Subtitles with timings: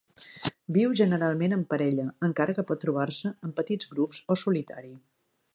[0.77, 4.95] Viu generalment en parella, encara que pot trobar-se en petits grups o solitari.